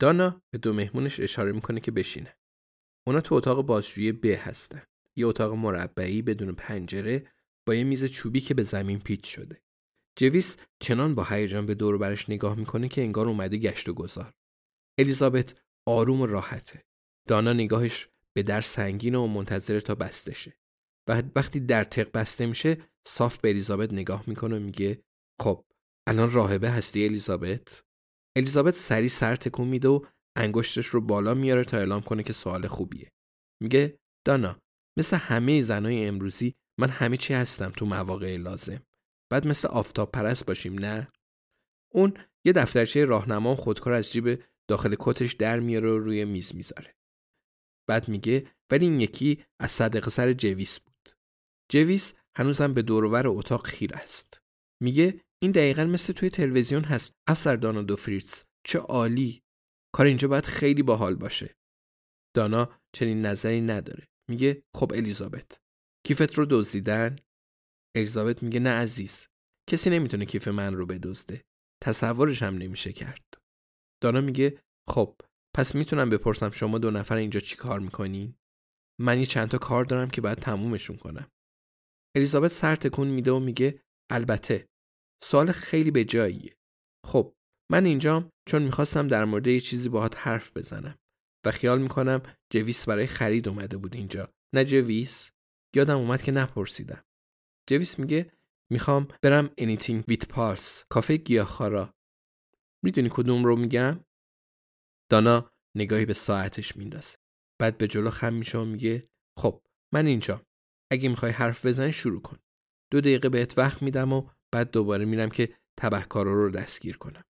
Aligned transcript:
دانا 0.00 0.42
به 0.50 0.58
دو 0.58 0.72
مهمونش 0.72 1.20
اشاره 1.20 1.52
می‌کنه 1.52 1.80
که 1.80 1.90
بشینه. 1.90 2.36
اونا 3.06 3.20
تو 3.20 3.34
اتاق 3.34 3.66
بازجویی 3.66 4.12
ب 4.12 4.26
هستن. 4.26 4.82
یه 5.16 5.26
اتاق 5.26 5.52
مربعی 5.52 6.22
بدون 6.22 6.52
پنجره 6.52 7.26
با 7.66 7.74
یه 7.74 7.84
میز 7.84 8.04
چوبی 8.04 8.40
که 8.40 8.54
به 8.54 8.62
زمین 8.62 8.98
پیچ 9.00 9.34
شده. 9.34 9.62
جویس 10.16 10.56
چنان 10.80 11.14
با 11.14 11.24
هیجان 11.24 11.66
به 11.66 11.74
دور 11.74 11.98
برش 11.98 12.28
نگاه 12.30 12.54
می‌کنه 12.54 12.88
که 12.88 13.02
انگار 13.02 13.28
اومده 13.28 13.56
گشت 13.56 13.88
و 13.88 13.94
گذار. 13.94 14.34
الیزابت 14.98 15.54
آروم 15.86 16.20
و 16.20 16.26
راحته. 16.26 16.84
دانا 17.28 17.52
نگاهش 17.52 18.08
به 18.32 18.42
در 18.42 18.60
سنگینه 18.60 19.18
و 19.18 19.26
منتظر 19.26 19.80
تا 19.80 19.94
بسته 19.94 20.34
شه. 20.34 20.56
و 21.08 21.22
وقتی 21.36 21.60
در 21.60 21.84
تق 21.84 22.10
بسته 22.12 22.46
میشه 22.46 22.78
صاف 23.06 23.38
به 23.38 23.48
الیزابت 23.48 23.92
نگاه 23.92 24.24
می‌کنه 24.26 24.56
و 24.56 24.60
میگه 24.60 25.02
خب 25.40 25.64
الان 26.06 26.30
راهبه 26.30 26.70
هستی 26.70 27.04
الیزابت؟ 27.04 27.84
الیزابت 28.36 28.74
سری 28.74 29.08
سر 29.08 29.36
تکون 29.36 29.68
میده 29.68 29.88
و 29.88 30.04
انگشتش 30.36 30.86
رو 30.86 31.00
بالا 31.00 31.34
میاره 31.34 31.64
تا 31.64 31.76
اعلام 31.76 32.02
کنه 32.02 32.22
که 32.22 32.32
سوال 32.32 32.66
خوبیه. 32.66 33.10
میگه 33.62 33.98
دانا 34.26 34.60
مثل 34.98 35.16
همه 35.16 35.62
زنای 35.62 36.06
امروزی 36.06 36.54
من 36.80 36.88
همه 36.88 37.16
چی 37.16 37.34
هستم 37.34 37.70
تو 37.70 37.86
مواقع 37.86 38.36
لازم. 38.36 38.82
بعد 39.32 39.46
مثل 39.46 39.68
آفتاب 39.68 40.12
پرست 40.12 40.46
باشیم 40.46 40.78
نه؟ 40.78 41.12
اون 41.92 42.14
یه 42.46 42.52
دفترچه 42.52 43.04
راهنما 43.04 43.56
خودکار 43.56 43.92
از 43.92 44.12
جیب 44.12 44.42
داخل 44.68 44.96
کتش 44.98 45.32
در 45.32 45.60
میاره 45.60 45.90
و 45.90 45.98
روی 45.98 46.24
میز 46.24 46.54
می‌ذاره. 46.54 46.94
بعد 47.88 48.08
میگه 48.08 48.46
ولی 48.70 48.84
این 48.84 49.00
یکی 49.00 49.44
از 49.60 49.70
صدق 49.70 50.08
سر 50.08 50.32
جویس 50.32 50.80
بود. 50.80 51.16
جویس 51.70 52.14
هنوزم 52.36 52.74
به 52.74 52.82
دورور 52.82 53.26
اتاق 53.26 53.66
خیر 53.66 53.94
است. 53.94 54.40
میگه 54.82 55.20
این 55.42 55.52
دقیقا 55.52 55.84
مثل 55.84 56.12
توی 56.12 56.30
تلویزیون 56.30 56.84
هست. 56.84 57.14
افسر 57.28 57.56
دانا 57.56 57.82
دو 57.82 57.96
فریتز. 57.96 58.42
چه 58.66 58.78
عالی. 58.78 59.42
کار 59.94 60.06
اینجا 60.06 60.28
باید 60.28 60.46
خیلی 60.46 60.82
باحال 60.82 61.14
باشه. 61.14 61.56
دانا 62.36 62.80
چنین 62.94 63.26
نظری 63.26 63.60
نداره. 63.60 64.08
میگه 64.30 64.62
خب 64.76 64.92
الیزابت. 64.92 65.60
کیفت 66.06 66.34
رو 66.34 66.46
دزدیدن؟ 66.50 67.16
الیزابت 67.96 68.42
میگه 68.42 68.60
نه 68.60 68.70
عزیز. 68.70 69.26
کسی 69.70 69.90
نمی‌تونه 69.90 70.26
کیف 70.26 70.48
من 70.48 70.74
رو 70.74 70.86
بدزده. 70.86 71.44
تصورش 71.82 72.42
هم 72.42 72.58
نمیشه 72.58 72.92
کرد. 72.92 73.24
دانا 74.02 74.20
میگه 74.20 74.62
خب 74.88 75.20
پس 75.56 75.74
می‌تونم 75.74 76.10
بپرسم 76.10 76.50
شما 76.50 76.78
دو 76.78 76.90
نفر 76.90 77.16
اینجا 77.16 77.40
چی 77.40 77.56
کار 77.56 77.80
می‌کنین؟ 77.80 78.34
من 79.00 79.18
یه 79.18 79.26
چند 79.26 79.48
تا 79.48 79.58
کار 79.58 79.84
دارم 79.84 80.10
که 80.10 80.20
باید 80.20 80.38
تمومشون 80.38 80.96
کنم. 80.96 81.30
الیزابت 82.16 82.50
سر 82.50 82.76
تکون 82.76 83.08
میده 83.08 83.32
و 83.32 83.38
میگه 83.38 83.82
البته 84.10 84.68
سوال 85.22 85.52
خیلی 85.52 85.90
به 85.90 86.04
جاییه. 86.04 86.56
خب 87.06 87.34
من 87.72 87.84
اینجام 87.84 88.30
چون 88.48 88.62
می‌خواستم 88.62 89.08
در 89.08 89.24
مورد 89.24 89.46
یه 89.46 89.60
چیزی 89.60 89.88
باهات 89.88 90.18
حرف 90.18 90.56
بزنم 90.56 90.98
و 91.46 91.50
خیال 91.50 91.82
می‌کنم 91.82 92.22
جویس 92.52 92.88
برای 92.88 93.06
خرید 93.06 93.48
اومده 93.48 93.76
بود 93.76 93.94
اینجا. 93.94 94.32
نه 94.54 94.64
جویس؟ 94.64 95.30
یادم 95.76 95.96
اومد 95.98 96.22
که 96.22 96.32
نپرسیدم. 96.32 97.04
جویس 97.68 97.98
میگه 97.98 98.32
می‌خوام 98.72 99.08
برم 99.22 99.50
anything 99.60 100.02
with 100.10 100.24
pulse 100.34 100.84
کافه 100.88 101.16
گیاهخوارا. 101.16 101.94
می‌دونی 102.84 103.08
کدوم 103.12 103.44
رو 103.44 103.56
میگم؟ 103.56 104.04
دانا 105.10 105.50
نگاهی 105.76 106.06
به 106.06 106.14
ساعتش 106.14 106.76
میندازه. 106.76 107.16
بعد 107.60 107.78
به 107.78 107.88
جلو 107.88 108.10
خم 108.10 108.34
میشه 108.34 108.58
و 108.58 108.64
میگه 108.64 109.08
خب 109.38 109.66
من 109.94 110.06
اینجا. 110.06 110.46
اگه 110.92 111.08
می‌خوای 111.08 111.32
حرف 111.32 111.66
بزنی 111.66 111.92
شروع 111.92 112.22
کن. 112.22 112.38
دو 112.92 113.00
دقیقه 113.00 113.28
بهت 113.28 113.58
وقت 113.58 113.82
میدم 113.82 114.12
و 114.12 114.30
بعد 114.52 114.70
دوباره 114.70 115.04
میرم 115.04 115.30
که 115.30 115.54
تبهکارا 115.80 116.34
رو 116.34 116.50
دستگیر 116.50 116.96
کنم. 116.96 117.24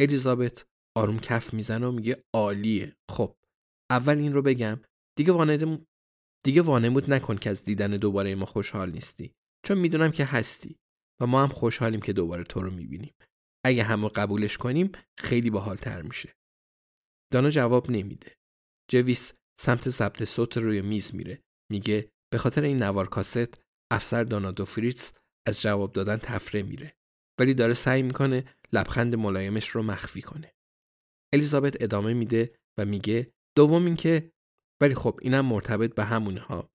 الیزابت 0.00 0.66
آروم 0.96 1.18
کف 1.18 1.54
می‌زنه 1.54 1.86
و 1.86 1.92
میگه 1.92 2.24
عالیه. 2.34 2.96
خب 3.10 3.36
اول 3.90 4.18
این 4.18 4.32
رو 4.32 4.42
بگم. 4.42 4.80
دیگه 5.18 5.32
وانمود 5.32 5.86
دیگه 6.44 6.62
وانمود 6.62 7.12
نکن 7.12 7.36
که 7.36 7.50
از 7.50 7.64
دیدن 7.64 7.90
دوباره 7.90 8.34
ما 8.34 8.46
خوشحال 8.46 8.90
نیستی. 8.90 9.34
چون 9.66 9.78
می‌دونم 9.78 10.10
که 10.10 10.24
هستی 10.24 10.78
و 11.20 11.26
ما 11.26 11.42
هم 11.42 11.48
خوشحالیم 11.48 12.00
که 12.00 12.12
دوباره 12.12 12.44
تو 12.44 12.62
رو 12.62 12.70
می‌بینیم. 12.70 13.14
اگه 13.64 13.82
همه 13.82 14.08
قبولش 14.08 14.58
کنیم 14.58 14.92
خیلی 15.18 15.50
باحالتر 15.50 16.02
میشه. 16.02 16.36
دانا 17.32 17.50
جواب 17.50 17.90
نمیده. 17.90 18.36
جویس 18.90 19.32
سمت 19.60 19.88
ضبط 19.88 20.24
صوت 20.24 20.56
روی 20.56 20.82
میز 20.82 21.14
میره. 21.14 21.42
میگه 21.70 22.10
به 22.32 22.38
خاطر 22.38 22.62
این 22.62 22.82
نوار 22.82 23.08
کاست 23.08 23.62
افسر 23.92 24.24
دانا 24.24 24.50
دو 24.50 24.64
فریتز 24.64 25.12
از 25.46 25.62
جواب 25.62 25.92
دادن 25.92 26.16
تفره 26.16 26.62
میره 26.62 26.96
ولی 27.38 27.54
داره 27.54 27.74
سعی 27.74 28.02
می‌کنه 28.02 28.44
لبخند 28.72 29.14
ملایمش 29.14 29.68
رو 29.68 29.82
مخفی 29.82 30.22
کنه. 30.22 30.54
الیزابت 31.32 31.82
ادامه 31.82 32.14
میده 32.14 32.58
و 32.78 32.84
میگه 32.84 33.32
دوم 33.54 33.84
اینکه 33.84 34.32
ولی 34.80 34.94
خب 34.94 35.18
اینم 35.22 35.46
مرتبط 35.46 35.94
به 35.94 36.04
همونه 36.04 36.40
ها. 36.40 36.70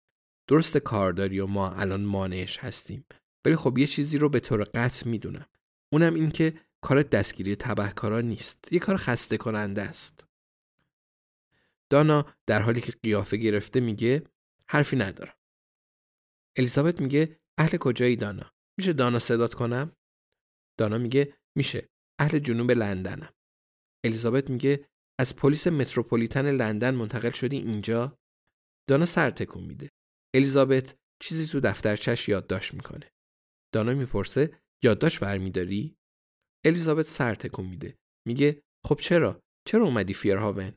درست 0.48 0.78
کارداری 0.78 1.40
و 1.40 1.46
ما 1.46 1.70
الان 1.70 2.04
مانعش 2.04 2.58
هستیم. 2.58 3.06
ولی 3.44 3.56
خب 3.56 3.78
یه 3.78 3.86
چیزی 3.86 4.18
رو 4.18 4.28
به 4.28 4.40
طور 4.40 4.64
قطع 4.64 5.08
می‌دونم. 5.08 5.46
اونم 5.92 6.14
این 6.14 6.30
که 6.30 6.60
کار 6.80 7.02
دستگیری 7.02 7.56
تبهکارا 7.56 8.20
نیست. 8.20 8.72
یه 8.72 8.78
کار 8.78 8.96
خسته 8.96 9.36
کننده 9.36 9.82
است. 9.82 10.26
دانا 11.90 12.26
در 12.46 12.62
حالی 12.62 12.80
که 12.80 12.92
قیافه 13.02 13.36
گرفته 13.36 13.80
میگه 13.80 14.22
حرفی 14.68 14.96
ندارم. 14.96 15.34
الیزابت 16.56 17.00
میگه 17.00 17.40
اهل 17.58 17.76
کجایی 17.76 18.16
دانا؟ 18.16 18.53
میشه 18.78 18.92
دانا 18.92 19.18
صدات 19.18 19.54
کنم؟ 19.54 19.96
دانا 20.78 20.98
میگه 20.98 21.34
میشه. 21.56 21.88
اهل 22.20 22.38
جنوب 22.38 22.70
لندنم. 22.70 23.32
الیزابت 24.04 24.50
میگه 24.50 24.88
از 25.20 25.36
پلیس 25.36 25.66
متروپولیتن 25.66 26.50
لندن 26.50 26.94
منتقل 26.94 27.30
شدی 27.30 27.56
اینجا؟ 27.56 28.18
دانا 28.88 29.06
سر 29.06 29.30
تکون 29.30 29.64
میده. 29.64 29.90
الیزابت 30.34 30.96
چیزی 31.22 31.46
تو 31.46 31.60
دفترچش 31.60 32.28
یادداشت 32.28 32.74
می‌کنه. 32.74 33.10
دانا 33.74 33.94
می‌پرسه 33.94 34.60
یادداشت 34.84 35.20
برمیداری؟ 35.20 35.96
الیزابت 36.64 37.06
سر 37.06 37.34
تکون 37.34 37.66
میده. 37.66 37.98
میگه 38.26 38.62
خب 38.86 38.98
چرا؟ 39.00 39.42
چرا 39.68 39.84
اومدی 39.84 40.14
فیرهاون؟ 40.14 40.74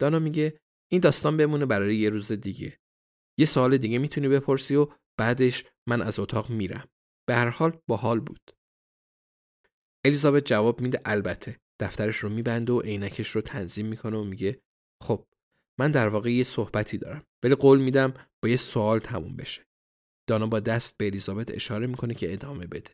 دانا 0.00 0.18
میگه 0.18 0.60
این 0.92 1.00
داستان 1.00 1.36
بمونه 1.36 1.66
برای 1.66 1.96
یه 1.96 2.10
روز 2.10 2.32
دیگه. 2.32 2.78
یه 3.38 3.46
سوال 3.46 3.76
دیگه 3.78 3.98
می‌تونی 3.98 4.28
بپرسی 4.28 4.74
و 4.74 4.88
بعدش 5.18 5.64
من 5.88 6.02
از 6.02 6.18
اتاق 6.18 6.50
میرم. 6.50 6.88
به 7.28 7.34
هر 7.34 7.48
حال 7.48 7.80
باحال 7.86 8.20
بود. 8.20 8.56
الیزابت 10.04 10.44
جواب 10.44 10.80
میده 10.80 11.00
البته. 11.04 11.60
دفترش 11.80 12.16
رو 12.16 12.28
میبنده 12.28 12.72
و 12.72 12.80
عینکش 12.80 13.28
رو 13.28 13.40
تنظیم 13.40 13.86
می‌کنه 13.86 14.16
و 14.18 14.24
میگه 14.24 14.62
خب 15.02 15.26
من 15.78 15.90
در 15.90 16.08
واقع 16.08 16.32
یه 16.32 16.44
صحبتی 16.44 16.98
دارم 16.98 17.26
ولی 17.42 17.54
قول 17.54 17.80
میدم 17.80 18.14
با 18.42 18.48
یه 18.48 18.56
سوال 18.56 18.98
تموم 18.98 19.36
بشه. 19.36 19.66
دانا 20.28 20.46
با 20.46 20.60
دست 20.60 20.96
به 20.98 21.06
الیزابت 21.06 21.50
اشاره 21.50 21.86
می‌کنه 21.86 22.14
که 22.14 22.32
ادامه 22.32 22.66
بده. 22.66 22.90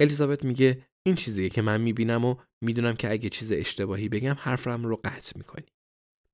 الیزابت 0.00 0.44
میگه 0.44 0.86
این 1.06 1.14
چیزیه 1.14 1.48
که 1.48 1.62
من 1.62 1.80
می‌بینم 1.80 2.24
و 2.24 2.36
می‌دونم 2.60 2.96
که 2.96 3.10
اگه 3.10 3.28
چیز 3.28 3.52
اشتباهی 3.52 4.08
بگم 4.08 4.36
حرفم 4.38 4.86
رو 4.86 4.96
قطع 5.04 5.38
می‌کنی. 5.38 5.66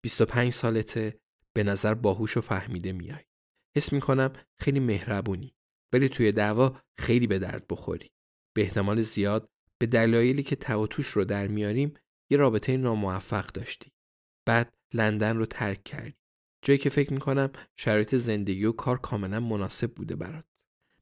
25 0.05 0.53
سالته 0.53 1.21
به 1.53 1.63
نظر 1.63 1.95
باهوش 1.95 2.37
و 2.37 2.41
فهمیده 2.41 2.93
میای. 2.93 3.25
حس 3.77 3.93
می‌کنم 3.93 4.33
خیلی 4.59 4.81
مهربونی 4.81 5.55
ولی 5.93 6.09
توی 6.09 6.33
دعوا 6.33 6.81
خیلی 6.99 7.27
به 7.27 7.39
درد 7.39 7.67
بخوری. 7.71 8.11
به 8.57 8.63
احتمال 8.63 9.03
زیاد 9.03 9.49
به 9.79 9.87
دلایلی 9.87 10.43
که 10.43 10.57
تواتوش 10.57 11.07
رو 11.07 11.25
در 11.25 11.47
میاریم 11.47 11.95
یه 12.31 12.39
رابطه 12.39 12.77
ناموفق 12.77 13.47
داشتی. 13.47 13.93
بعد 14.47 14.75
لندن 14.95 15.37
رو 15.37 15.47
ترک 15.47 15.85
کردی. 15.85 16.17
جایی 16.65 16.79
که 16.79 16.91
فکر 16.91 17.13
می‌کنم 17.13 17.53
شرایط 17.77 18.15
زندگی 18.15 18.65
و 18.65 18.73
کار 18.73 18.99
کاملا 18.99 19.41
مناسب 19.41 19.95
بوده 19.95 20.17
برات. 20.17 20.45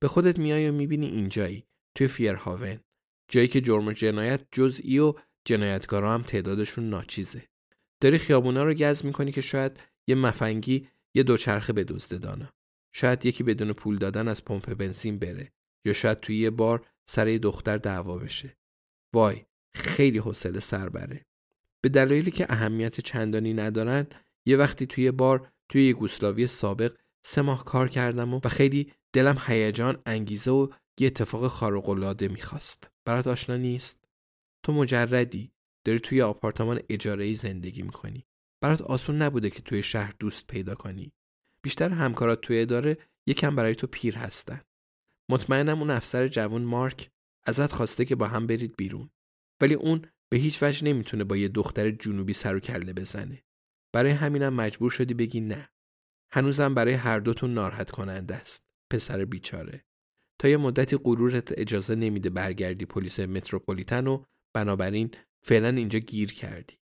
به 0.01 0.09
خودت 0.09 0.39
میای 0.39 0.69
و 0.69 0.73
می‌بینی 0.73 1.07
اینجایی 1.07 1.67
توی 1.95 2.09
فیرهاون 2.09 2.81
جایی 3.29 3.49
که 3.49 3.61
جرم 3.61 3.87
و 3.87 3.93
جنایت 3.93 4.47
جزئی 4.53 4.99
و 4.99 5.15
جنایتکارا 5.45 6.15
هم 6.15 6.23
تعدادشون 6.23 6.91
ناچیزه. 6.91 7.49
داری 8.01 8.19
خیابونا 8.19 8.65
رو 8.65 8.75
گز 8.75 9.05
می‌کنی 9.05 9.33
که 9.33 9.41
شاید 9.41 9.81
یه 10.09 10.15
مفنگی 10.15 10.89
یه 11.15 11.23
دوچرخه 11.23 11.73
بدزده 11.73 12.19
دانه. 12.19 12.53
شاید 12.93 13.27
یکی 13.27 13.45
بدون 13.45 13.73
پول 13.73 13.99
دادن 13.99 14.29
از 14.29 14.45
پمپ 14.45 14.75
بنزین 14.75 15.19
بره 15.19 15.53
یا 15.85 15.93
شاید 15.93 16.21
توی 16.21 16.37
یه 16.37 16.51
بار 16.51 16.87
سر 17.07 17.29
یه 17.29 17.39
دختر 17.39 17.77
دعوا 17.77 18.19
بشه. 18.19 18.57
وای 19.15 19.45
خیلی 19.75 20.19
حوصله 20.19 20.61
سر 20.61 20.89
بره. 20.89 21.27
به 21.81 21.89
دلایلی 21.89 22.31
که 22.31 22.47
اهمیت 22.49 23.01
چندانی 23.01 23.55
ندارن 23.55 24.07
یه 24.47 24.57
وقتی 24.57 24.87
توی 24.87 25.11
بار 25.11 25.53
توی 25.69 25.87
یه 25.87 25.93
گوسلاوی 25.93 26.47
سابق 26.47 26.97
سه 27.27 27.43
ماه 27.43 27.65
کار 27.65 27.89
کردم 27.89 28.35
و, 28.35 28.41
و 28.45 28.49
خیلی 28.49 28.93
دلم 29.13 29.39
هیجان 29.47 30.03
انگیزه 30.07 30.51
و 30.51 30.69
یه 31.01 31.07
اتفاق 31.07 31.49
خارق 31.49 31.89
العاده 31.89 32.29
می‌خواست. 32.29 32.91
برات 33.05 33.27
آشنا 33.27 33.57
نیست؟ 33.57 34.05
تو 34.63 34.73
مجردی 34.73 35.53
داری 35.85 36.01
توی 36.01 36.23
آپارتمان 36.23 36.81
اجاره 36.89 37.25
ای 37.25 37.35
زندگی 37.35 37.83
می‌کنی. 37.83 38.27
برات 38.63 38.81
آسون 38.81 39.23
نبوده 39.23 39.51
که 39.51 39.63
توی 39.63 39.83
شهر 39.83 40.15
دوست 40.19 40.47
پیدا 40.47 40.75
کنی. 40.75 41.13
بیشتر 41.62 41.91
همکارات 41.91 42.41
توی 42.41 42.61
اداره 42.61 42.99
یکم 43.27 43.57
برای 43.57 43.75
تو 43.75 43.87
پیر 43.87 44.17
هستن. 44.17 44.61
مطمئنم 45.29 45.79
اون 45.79 45.91
افسر 45.91 46.29
جوان 46.29 46.62
مارک 46.62 47.11
ازت 47.45 47.73
خواسته 47.73 48.05
که 48.05 48.15
با 48.15 48.27
هم 48.27 48.47
برید 48.47 48.77
بیرون. 48.77 49.11
ولی 49.61 49.75
اون 49.75 50.03
به 50.29 50.39
هیچ 50.39 50.62
وجه 50.62 50.85
نمی‌تونه 50.85 51.25
با 51.25 51.37
یه 51.37 51.49
دختر 51.49 51.91
جنوبی 51.91 52.33
سر 52.33 52.57
و 52.57 52.61
کله 52.61 52.93
بزنه. 52.93 53.45
برای 53.93 54.11
همینم 54.11 54.55
مجبور 54.55 54.91
شدی 54.91 55.15
بگی 55.15 55.41
نه. 55.41 55.71
هنوزم 56.33 56.75
برای 56.75 56.95
هر 56.95 57.19
دوتون 57.19 57.55
ناراحت 57.55 57.91
کننده 57.91 58.35
است 58.35 58.65
پسر 58.91 59.25
بیچاره. 59.25 59.85
تا 60.39 60.49
یه 60.49 60.57
مدتی 60.57 60.97
غرورت 60.97 61.59
اجازه 61.59 61.95
نمیده 61.95 62.31
برگردی 62.31 62.85
پلیس 62.85 63.21
متروپولیتن 63.21 64.07
و 64.07 64.25
بنابراین 64.55 65.11
فعلا 65.43 65.69
اینجا 65.69 65.99
گیر 65.99 66.33
کردی. 66.33 66.79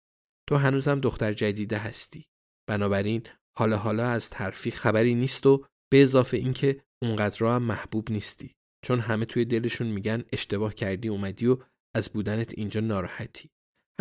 تو 0.46 0.56
هنوزم 0.56 1.00
دختر 1.00 1.32
جدیده 1.32 1.78
هستی. 1.78 2.28
بنابراین 2.66 3.22
حالا 3.58 3.76
حالا 3.76 4.08
از 4.08 4.30
ترفی 4.30 4.70
خبری 4.70 5.14
نیست 5.14 5.46
و 5.46 5.64
به 5.92 6.02
اضافه 6.02 6.36
اینکه 6.36 6.82
اونقدر 7.02 7.46
هم 7.46 7.62
محبوب 7.62 8.10
نیستی. 8.10 8.54
چون 8.84 9.00
همه 9.00 9.24
توی 9.24 9.44
دلشون 9.44 9.86
میگن 9.86 10.24
اشتباه 10.32 10.74
کردی 10.74 11.08
اومدی 11.08 11.46
و 11.46 11.58
از 11.94 12.12
بودنت 12.12 12.58
اینجا 12.58 12.80
ناراحتی. 12.80 13.50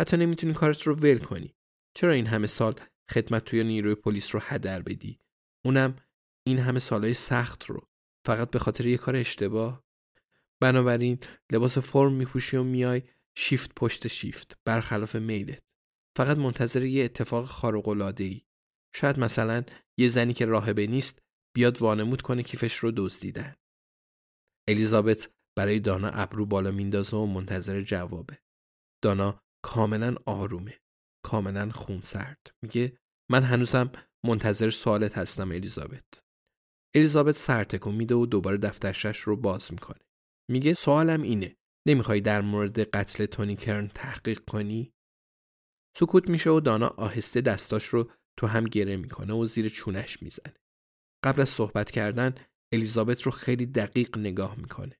حتی 0.00 0.16
نمی‌تونی 0.16 0.52
کارت 0.52 0.82
رو 0.82 0.94
ول 0.94 1.18
کنی. 1.18 1.54
چرا 1.94 2.12
این 2.12 2.26
همه 2.26 2.46
سال 2.46 2.80
خدمت 3.10 3.44
توی 3.44 3.64
نیروی 3.64 3.94
پلیس 3.94 4.34
رو 4.34 4.40
هدر 4.42 4.82
بدی؟ 4.82 5.20
اونم 5.64 5.96
این 6.46 6.58
همه 6.58 6.78
سالهای 6.78 7.14
سخت 7.14 7.64
رو. 7.64 7.88
فقط 8.26 8.50
به 8.50 8.58
خاطر 8.58 8.86
یه 8.86 8.96
کار 8.96 9.16
اشتباه. 9.16 9.84
بنابراین 10.60 11.18
لباس 11.52 11.78
فرم 11.78 12.12
میپوشی 12.12 12.56
و 12.56 12.62
میای 12.62 13.02
شیفت 13.38 13.74
پشت 13.76 14.08
شیفت 14.08 14.58
برخلاف 14.64 15.16
میلت. 15.16 15.62
فقط 16.16 16.36
منتظر 16.36 16.84
یه 16.84 17.04
اتفاق 17.04 17.44
خارق 17.44 17.88
العاده 17.88 18.24
ای 18.24 18.42
شاید 18.96 19.18
مثلا 19.18 19.64
یه 19.98 20.08
زنی 20.08 20.32
که 20.32 20.46
راهبه 20.46 20.86
نیست 20.86 21.22
بیاد 21.56 21.82
وانمود 21.82 22.22
کنه 22.22 22.42
کیفش 22.42 22.76
رو 22.76 22.92
دزدیدن 22.96 23.54
الیزابت 24.68 25.30
برای 25.58 25.80
دانا 25.80 26.08
ابرو 26.08 26.46
بالا 26.46 26.70
میندازه 26.70 27.16
و 27.16 27.26
منتظر 27.26 27.82
جوابه. 27.82 28.38
دانا 29.04 29.40
کاملا 29.64 30.16
آرومه. 30.26 30.80
کاملا 31.24 31.70
خونسرد. 31.70 32.50
میگه 32.62 32.98
من 33.30 33.42
هنوزم 33.42 33.92
منتظر 34.26 34.70
سوالت 34.70 35.18
هستم 35.18 35.50
الیزابت. 35.50 36.22
الیزابت 36.94 37.34
سر 37.34 37.64
تکون 37.64 37.94
میده 37.94 38.14
و 38.14 38.26
دوباره 38.26 38.56
دفترشش 38.56 39.18
رو 39.18 39.36
باز 39.36 39.72
می‌کنه. 39.72 40.04
میگه 40.50 40.74
سوالم 40.74 41.22
اینه. 41.22 41.56
نمی‌خوای 41.88 42.20
در 42.20 42.40
مورد 42.40 42.80
قتل 42.80 43.26
تونی 43.26 43.56
کرن 43.56 43.88
تحقیق 43.88 44.40
کنی؟ 44.44 44.92
سکوت 45.96 46.28
میشه 46.28 46.50
و 46.50 46.60
دانا 46.60 46.88
آهسته 46.88 47.40
دستاش 47.40 47.84
رو 47.84 48.10
تو 48.36 48.46
هم 48.46 48.64
گره 48.64 48.96
می‌کنه 48.96 49.34
و 49.34 49.46
زیر 49.46 49.68
چونش 49.68 50.22
می‌زنه. 50.22 50.54
قبل 51.24 51.40
از 51.40 51.48
صحبت 51.48 51.90
کردن 51.90 52.34
الیزابت 52.72 53.22
رو 53.22 53.32
خیلی 53.32 53.66
دقیق 53.66 54.18
نگاه 54.18 54.56
می‌کنه. 54.56 54.98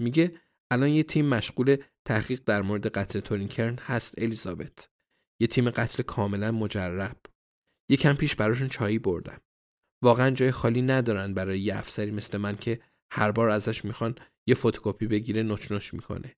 میگه 0.00 0.40
الان 0.70 0.88
یه 0.88 1.02
تیم 1.02 1.26
مشغول 1.26 1.76
تحقیق 2.04 2.42
در 2.46 2.62
مورد 2.62 2.86
قتل 2.86 3.20
تونی 3.20 3.48
کرن 3.48 3.78
هست 3.78 4.14
الیزابت. 4.18 4.90
یه 5.40 5.46
تیم 5.46 5.70
قتل 5.70 6.02
کاملا 6.02 6.52
مجرب. 6.52 7.16
یکم 7.90 8.14
پیش 8.14 8.36
براشون 8.36 8.68
چایی 8.68 8.98
بردم. 8.98 9.40
واقعا 10.02 10.30
جای 10.30 10.50
خالی 10.50 10.82
ندارن 10.82 11.34
برای 11.34 11.60
یه 11.60 11.76
افسری 11.76 12.10
مثل 12.10 12.38
من 12.38 12.56
که 12.56 12.80
هر 13.12 13.30
بار 13.30 13.48
ازش 13.48 13.84
می‌خوان 13.84 14.14
یه 14.48 14.54
فتوکپی 14.54 15.06
بگیره 15.06 15.42
نوچ 15.42 15.94
می‌کنه. 15.94 16.36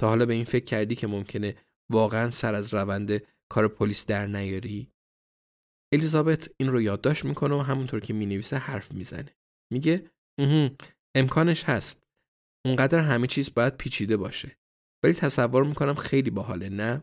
تا 0.00 0.08
حالا 0.08 0.26
به 0.26 0.34
این 0.34 0.44
فکر 0.44 0.64
کردی 0.64 0.94
که 0.94 1.06
ممکنه 1.06 1.56
واقعا 1.90 2.30
سر 2.30 2.54
از 2.54 2.74
روند 2.74 3.22
کار 3.48 3.68
پلیس 3.68 4.06
در 4.06 4.26
نیاری؟ 4.26 4.92
الیزابت 5.94 6.50
این 6.60 6.68
رو 6.72 6.82
یادداشت 6.82 7.24
می‌کنه 7.24 7.54
و 7.54 7.58
همونطور 7.58 8.00
که 8.00 8.14
می‌نویسه 8.14 8.56
حرف 8.56 8.92
می‌زنه. 8.92 9.34
میگه 9.72 10.10
امکانش 11.16 11.64
هست. 11.64 12.02
اونقدر 12.66 12.98
همه 12.98 13.26
چیز 13.26 13.54
باید 13.54 13.76
پیچیده 13.76 14.16
باشه. 14.16 14.56
ولی 15.04 15.12
تصور 15.12 15.64
می‌کنم 15.64 15.94
خیلی 15.94 16.30
باحاله 16.30 16.68
نه؟ 16.68 17.02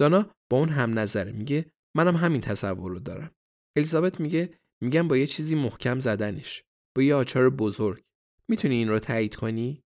دانا 0.00 0.34
با 0.50 0.58
اون 0.58 0.68
هم 0.68 0.98
نظره. 0.98 1.32
میگه 1.32 1.72
منم 1.96 2.16
همین 2.16 2.40
تصور 2.40 2.90
رو 2.90 2.98
دارم. 2.98 3.34
الیزابت 3.76 4.20
میگه 4.20 4.58
میگم 4.82 5.08
با 5.08 5.16
یه 5.16 5.26
چیزی 5.26 5.54
محکم 5.54 5.98
زدنش. 5.98 6.64
با 6.96 7.02
یه 7.02 7.14
آچار 7.14 7.50
بزرگ. 7.50 8.04
می‌تونی 8.48 8.74
این 8.74 8.88
رو 8.88 8.98
تایید 8.98 9.34
کنی؟ 9.34 9.82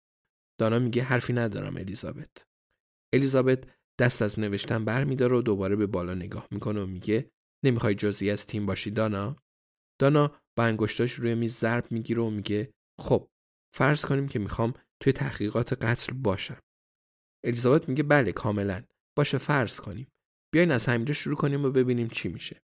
دانا 0.61 0.79
میگه 0.79 1.03
حرفی 1.03 1.33
ندارم 1.33 1.77
الیزابت. 1.77 2.47
الیزابت 3.15 3.65
دست 4.01 4.23
از 4.23 4.41
نوشتن 4.41 4.85
بر 4.85 5.05
میداره 5.05 5.37
و 5.37 5.43
دوباره 5.43 5.77
به 5.77 5.87
بالا 5.87 6.15
نگاه 6.15 6.49
می‌کنه 6.51 6.83
و 6.83 6.87
میگه 6.87 7.31
نمی‌خوای 7.65 7.95
جزئی 7.95 8.31
از 8.31 8.47
تیم 8.47 8.67
باشی 8.67 8.91
دانا؟ 8.91 9.37
دانا 10.01 10.41
با 10.59 10.65
انگشتاش 10.65 11.13
روی 11.13 11.35
میز 11.35 11.55
ضرب 11.55 11.93
می‌گیره 11.93 12.23
و 12.23 12.31
میگه 12.31 12.73
خب 13.01 13.29
فرض 13.77 14.05
کنیم 14.05 14.29
که 14.29 14.39
می‌خوام 14.39 14.75
توی 15.03 15.13
تحقیقات 15.13 15.73
قتل 15.73 16.13
باشم. 16.13 16.61
الیزابت 17.45 17.89
میگه 17.89 18.03
بله 18.03 18.33
کاملا. 18.33 18.83
باشه 19.19 19.39
فرض 19.39 19.81
کنیم. 19.81 20.09
بیاین 20.55 20.71
از 20.71 20.87
همینجا 20.87 21.15
شروع 21.15 21.37
کنیم 21.37 21.65
و 21.65 21.71
ببینیم 21.71 22.09
چی 22.09 22.29
میشه. 22.29 22.63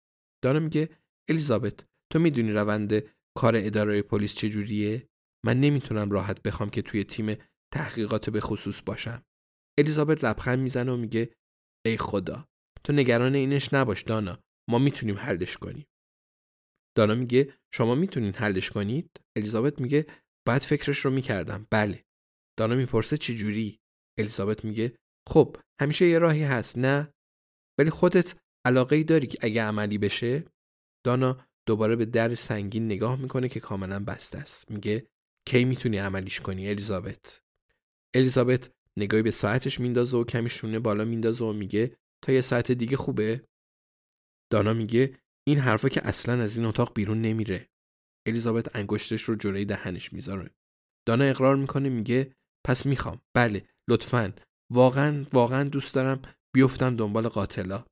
دانا 0.44 0.60
میگه 0.60 0.90
الیزابت 1.30 1.86
تو 2.12 2.20
می‌دونی 2.20 2.52
روند 2.52 2.94
کار 3.38 3.54
اداره 3.56 4.02
پلیس 4.02 4.36
چجوریه؟ 4.36 5.08
من 5.46 5.60
نمی‌تونم 5.60 6.12
راحت 6.12 6.42
بخوام 6.42 6.70
که 6.70 6.82
توی 6.82 7.04
تیم 7.04 7.38
تحقیقات 7.74 8.30
به 8.30 8.40
خصوص 8.40 8.82
باشم. 8.86 9.26
الیزابت 9.80 10.24
لبخند 10.24 10.60
می‌زنه 10.60 10.92
و 10.92 10.98
میگه 10.98 11.36
ای 11.86 11.98
خدا 11.98 12.48
تو 12.84 12.94
نگران 12.94 13.36
اینش 13.36 13.74
نباش 13.74 14.04
دانا. 14.04 14.44
ما 14.70 14.80
می‌تونیم 14.80 15.18
حلش 15.18 15.58
کنیم. 15.58 15.88
دانا 16.98 17.16
میگه 17.16 17.54
شما 17.74 17.96
می‌تونین 17.96 18.34
حلش 18.34 18.72
کنید؟ 18.72 19.10
الیزابت 19.38 19.82
میگه 19.82 20.06
بعد 20.48 20.62
فکرش 20.62 21.00
رو 21.00 21.12
می‌کردم. 21.12 21.68
بله. 21.70 22.04
دانا 22.60 22.76
می‌پرسه 22.76 23.18
چی 23.18 23.36
جوری؟ 23.36 23.80
الیزابت 24.20 24.66
میگه 24.66 24.96
خب 25.30 25.58
همیشه 25.82 26.06
یه 26.08 26.20
راهی 26.20 26.44
هست 26.44 26.78
نه؟ 26.78 27.14
ولی 27.80 27.90
خودت 27.90 28.36
علاقه 28.66 28.96
ای 28.96 29.04
داری 29.04 29.28
که 29.28 29.38
اگه 29.42 29.64
عملی 29.64 29.98
بشه؟ 29.98 30.46
دانا 31.06 31.46
دوباره 31.68 31.96
به 31.96 32.06
در 32.06 32.36
سنگین 32.36 32.86
نگاه 32.86 33.22
می‌کنه 33.22 33.50
که 33.50 33.60
کاملا 33.60 34.04
بسته 34.04 34.38
است. 34.38 34.72
میگه 34.72 35.08
کی 35.48 35.66
می‌تونی 35.66 35.98
عملیش 35.98 36.40
کنی 36.40 36.70
الیزابت؟ 36.70 37.42
الیزابت 38.16 38.72
نگاهی 38.98 39.24
به 39.24 39.32
ساعتش 39.32 39.80
میندازه 39.80 40.18
و 40.18 40.24
کمی 40.24 40.50
شونه 40.50 40.80
بالا 40.80 41.06
میندازه 41.06 41.46
و 41.46 41.54
میگه 41.54 41.98
تا 42.24 42.32
یه 42.32 42.42
ساعت 42.42 42.72
دیگه 42.72 42.98
خوبه؟ 42.98 43.48
دانا 44.54 44.74
میگه 44.74 45.20
این 45.48 45.60
حرفا 45.60 45.90
که 45.90 46.08
اصلا 46.08 46.44
از 46.44 46.58
این 46.58 46.66
اتاق 46.66 46.94
بیرون 46.94 47.22
نمیره. 47.22 47.70
الیزابت 48.28 48.76
انگشتش 48.76 49.22
رو 49.22 49.36
جلوی 49.36 49.66
دهنش 49.66 50.14
می‌ذاره. 50.14 50.52
دانا 51.08 51.24
اقرار 51.24 51.56
می‌کنه 51.56 51.90
میگه 51.90 52.36
پس 52.66 52.86
می‌خوام. 52.86 53.22
بله 53.36 53.68
لطفا. 53.90 54.34
واقعا 54.72 55.26
واقعا 55.34 55.64
دوست 55.64 55.94
دارم 55.94 56.22
بیفتم 56.56 56.96
دنبال 56.96 57.28
قاتلا. 57.28 57.86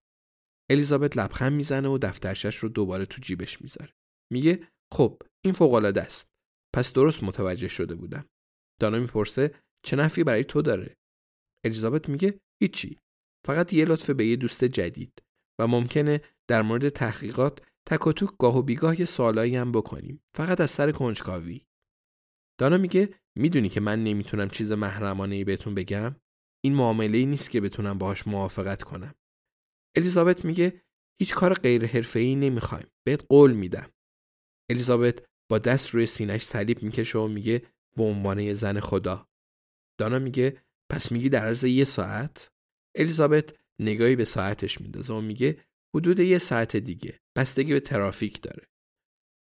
الیزابت 0.71 1.17
لبخند 1.17 1.53
می‌زنه 1.53 1.89
و 1.89 1.97
دفترشش 1.97 2.55
رو 2.55 2.69
دوباره 2.69 3.05
تو 3.05 3.21
جیبش 3.21 3.61
می‌ذاره. 3.61 3.93
میگه 4.33 4.67
خب 4.93 5.21
این 5.45 5.53
فوق 5.53 5.73
العاده 5.73 6.01
است. 6.01 6.29
پس 6.75 6.93
درست 6.93 7.23
متوجه 7.23 7.67
شده 7.67 7.95
بودم. 7.95 8.25
دانا 8.81 8.99
می‌پرسه 8.99 9.55
چه 9.85 9.95
نفی 9.95 10.23
برای 10.23 10.43
تو 10.43 10.61
داره؟ 10.61 10.97
الیزابت 11.65 12.09
میگه 12.09 12.39
هیچی. 12.61 12.99
فقط 13.47 13.73
یه 13.73 13.85
لطف 13.85 14.09
به 14.09 14.25
یه 14.25 14.35
دوست 14.35 14.63
جدید. 14.63 15.21
و 15.59 15.67
ممکنه 15.67 16.21
در 16.47 16.61
مورد 16.61 16.89
تحقیقات 16.89 17.61
تک 17.85 18.07
و 18.07 18.13
توک 18.13 18.29
گاه 18.39 18.57
و 18.57 18.61
بیگاه 18.61 18.99
یه 18.99 19.05
سوالایی 19.05 19.55
هم 19.55 19.71
بکنیم. 19.71 20.23
فقط 20.35 20.61
از 20.61 20.71
سر 20.71 20.91
کنجکاوی. 20.91 21.65
دانا 22.59 22.77
میگه 22.77 23.09
می‌دونی 23.35 23.69
که 23.69 23.79
من 23.79 24.03
نمی‌تونم 24.03 24.49
چیز 24.49 24.71
محرمانه 24.71 25.35
ای 25.35 25.43
بهتون 25.43 25.75
بگم؟ 25.75 26.15
این 26.63 26.75
معامله 26.75 27.17
ای 27.17 27.25
نیست 27.25 27.51
که 27.51 27.61
بتونم 27.61 27.97
باهاش 27.97 28.27
موافقت 28.27 28.83
کنم. 28.83 29.15
الیزابت 29.97 30.45
میگه 30.45 30.81
هیچ 31.19 31.35
کار 31.35 31.53
غیر 31.53 31.85
حرفه‌ای 31.85 32.35
نمی‌خوایم. 32.35 32.87
بهت 33.03 33.25
قول 33.29 33.53
میدم. 33.53 33.91
الیزابت 34.69 35.19
با 35.49 35.57
دست 35.59 35.89
روی 35.89 36.05
سینش 36.05 36.43
صلیب 36.43 36.83
می‌کشه 36.83 37.19
و 37.19 37.27
میگه 37.27 37.61
به 37.95 38.03
عنوان 38.03 38.53
زن 38.53 38.79
خدا. 38.79 39.27
دانا 39.99 40.19
میگه 40.19 40.61
پس 40.89 41.11
میگی 41.11 41.29
در 41.29 41.45
عرض 41.45 41.63
یه 41.63 41.83
ساعت؟ 41.83 42.51
الیزابت 42.95 43.60
نگاهی 43.81 44.15
به 44.15 44.25
ساعتش 44.25 44.81
میندازه 44.81 45.13
و 45.13 45.21
میگه 45.21 45.65
حدود 45.95 46.19
یه 46.19 46.37
ساعت 46.37 46.77
دیگه. 46.77 47.19
بستگی 47.37 47.73
به 47.73 47.79
ترافیک 47.79 48.41
داره. 48.41 48.67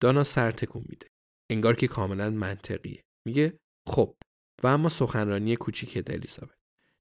دانا 0.02 0.24
سر 0.24 0.50
تکون 0.50 0.84
میده. 0.88 1.06
انگار 1.50 1.76
که 1.76 1.88
کاملا 1.88 2.30
منطقیه. 2.30 3.04
میگه 3.26 3.58
خب 3.88 4.16
و 4.62 4.66
اما 4.66 4.88
سخنرانی 4.88 5.56
کوچیک 5.56 6.04
الیزابت. 6.06 6.58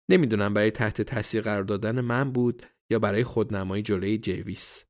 نمی‌دونم 0.10 0.54
برای 0.54 0.72
تحت 0.72 1.02
تاثیر 1.02 1.42
قرار 1.42 1.64
دادن 1.64 2.02
من 2.02 2.32
بود 2.32 2.66
یا 2.92 3.00
برای 3.00 3.24
خودنمایی 3.24 3.84
جلوی 3.84 4.18
جویس 4.18 4.84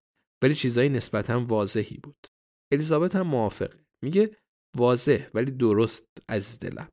ولی 0.44 0.56
چیزایی 0.56 0.89
نسبتا 0.89 1.44
واضحی 1.44 1.98
بود. 1.98 2.27
الیزابت 2.74 3.15
هم 3.15 3.27
موافقه. 3.27 3.86
میگه 4.04 4.38
واضح 4.75 5.27
ولی 5.34 5.51
درست 5.51 6.08
از 6.27 6.60
دلم. 6.60 6.89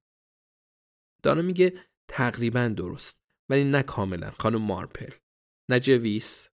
دانا 1.23 1.43
میگه 1.43 1.85
تقریبا 2.09 2.69
درست 2.69 3.19
ولی 3.51 3.65
نه 3.65 3.83
کاملا. 3.83 4.31
خانم 4.31 4.63
مارپل. 4.63 5.11
نه 5.71 5.81
جویس. 5.81 6.51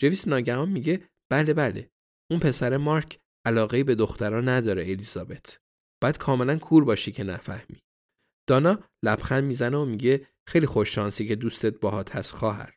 جویس 0.00 0.28
ناگهان 0.28 0.68
میگه 0.68 1.08
بله 1.30 1.54
بله. 1.54 1.90
اون 2.30 2.40
پسر 2.40 2.76
مارک 2.76 3.18
علاقه 3.46 3.84
به 3.84 3.94
دخترها 3.94 4.40
نداره 4.40 4.82
الیزابت. 4.82 5.60
باید 6.02 6.18
کاملا 6.18 6.58
کور 6.58 6.84
باشی 6.84 7.12
که 7.12 7.24
نفهمی. 7.24 7.82
دانا 8.48 8.78
لبخند 9.02 9.44
می‌زنه 9.44 9.76
و 9.76 9.84
میگه 9.84 10.26
خیلی 10.46 10.66
خوش 10.66 10.94
شانسی 10.94 11.26
که 11.26 11.36
دوستت 11.36 11.80
باهات 11.80 12.16
هست 12.16 12.34
خواهر. 12.34 12.74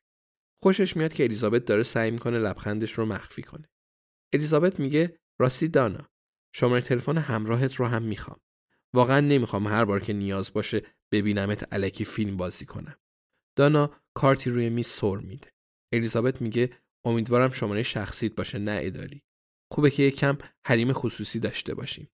خوشش 0.64 0.98
میاد 0.98 1.14
که 1.14 1.24
الیزابت 1.24 1.66
داره 1.66 1.84
سعی 1.84 2.12
می‌کنه 2.12 2.40
لبخندش 2.40 2.92
رو 2.92 3.06
مخفی 3.06 3.42
کنه. 3.42 3.70
الیزابت 4.34 4.80
میگه 4.80 5.20
راستی 5.40 5.68
دانا 5.68 6.10
شماره 6.56 6.82
تلفن 6.82 7.18
همراهت 7.18 7.76
رو 7.76 7.86
هم 7.86 8.04
می‌خوام. 8.04 8.40
واقعا 8.94 9.20
نمی‌خوام 9.20 9.68
هر 9.68 9.86
بار 9.86 10.00
که 10.00 10.14
نیاز 10.14 10.54
باشه 10.54 10.86
ببینمت 11.12 11.74
علکی 11.74 12.06
فیلم 12.06 12.38
بازی 12.38 12.66
کنم. 12.66 12.96
دانا 13.56 14.02
کارتی 14.14 14.50
روی 14.50 14.70
میز 14.70 14.88
سر 14.88 15.16
میده. 15.16 15.52
الیزابت 15.94 16.42
میگه 16.42 16.78
امیدوارم 17.06 17.52
شماره 17.52 17.84
شخصیت 17.84 18.36
باشه 18.36 18.60
نه 18.60 18.80
اداری. 18.84 19.22
خوبه 19.72 19.90
که 19.90 20.04
یکم 20.04 20.38
حریم 20.68 20.94
خصوصی 20.94 21.40
داشته 21.40 21.74
باشیم. 21.74 22.10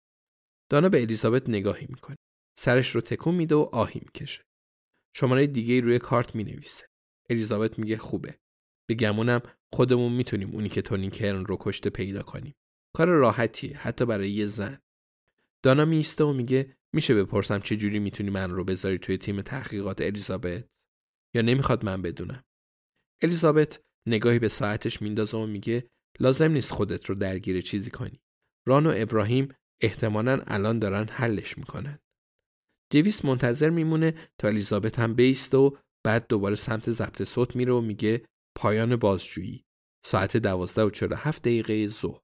دانا 0.71 0.88
به 0.88 1.02
الیزابت 1.02 1.49
نگاهی 1.49 1.87
می‌کنه. 1.90 2.16
سرش 2.59 2.95
رو 2.95 3.00
تکون 3.00 3.35
میده 3.35 3.54
و 3.54 3.68
آهی 3.73 4.00
می‌کشه. 4.04 4.42
شماره 5.16 5.47
دیگه 5.47 5.80
روی 5.80 5.99
کارت 5.99 6.35
می‌نویسه. 6.35 6.87
الیزابت 7.30 7.78
میگه 7.78 7.97
خوبه. 7.97 8.38
به 8.88 8.95
گمونم 8.95 9.42
خودمون 9.73 10.12
می‌تونیم 10.12 10.50
اونی 10.50 10.68
که 10.68 10.83
تونی 10.83 11.11
کرن 11.11 11.45
رو 11.45 11.57
کشته 11.61 11.90
پیدا 11.90 12.23
کنیم. 12.23 12.54
کار 12.97 13.09
راحتیه 13.09 13.78
حتی 13.78 14.04
برای 14.04 14.30
یه 14.30 14.47
زن. 14.47 14.78
دانا 15.62 15.85
میسته 15.85 16.25
و 16.25 16.33
میگه 16.33 16.76
میشه 16.92 17.14
بپرسم 17.14 17.61
چه 17.61 17.76
جوری 17.76 17.99
می‌تونی 17.99 18.30
من 18.30 18.50
رو 18.50 18.64
بذاری 18.64 18.99
توی 18.99 19.18
تیم 19.18 19.42
تحقیقات 19.42 20.00
الیزابت؟ 20.00 20.64
یا 21.35 21.42
نمی‌خواد 21.42 21.85
من 21.85 22.02
بدونم. 22.02 22.44
الیزابت 23.23 23.80
نگاهی 24.06 24.38
به 24.38 24.49
ساعتش 24.49 25.02
میندازه 25.02 25.38
و 25.38 25.47
میگه 25.47 25.90
لازم 26.20 26.50
نیست 26.52 26.73
خودت 26.73 27.06
رو 27.06 27.14
درگیر 27.14 27.61
چیزی 27.61 27.90
کنی. 27.90 28.20
ران 28.66 28.87
و 28.87 28.92
ابراهیم 28.97 29.54
احتمالا 29.80 30.42
الان 30.47 30.78
دارن 30.78 31.08
حلش 31.08 31.58
می‌کنن. 31.58 31.99
دیویس 32.90 33.25
منتظر 33.25 33.70
میمونه 33.70 34.14
تا 34.38 34.49
الیزابت 34.49 34.99
هم 34.99 35.14
بیسته 35.14 35.56
و 35.56 35.70
بعد 36.04 36.26
دوباره 36.28 36.54
سمت 36.54 36.90
ضبط 36.90 37.23
صوت 37.23 37.56
میره 37.56 37.73
و 37.73 37.80
میگه 37.80 38.25
پایان 38.56 38.97
بازجویی. 38.97 39.64
ساعت 40.04 40.37
دوازده 40.37 41.06
و 41.06 41.14
هفت 41.16 41.42
دقیقه 41.42 41.88
ظهر. 41.88 42.20